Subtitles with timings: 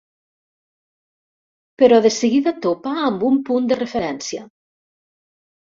[1.83, 4.51] Però de seguida topa amb un punt de referència.